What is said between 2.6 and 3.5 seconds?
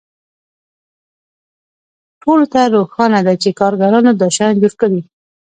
روښانه ده چې